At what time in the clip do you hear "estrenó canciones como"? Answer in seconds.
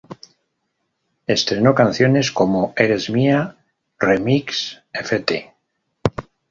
1.27-2.73